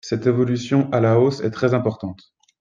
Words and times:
Cette 0.03 0.25
évolution 0.25 0.89
à 0.91 0.99
la 0.99 1.19
hausse 1.19 1.41
est 1.41 1.51
très 1.51 1.75
importante. 1.75 2.33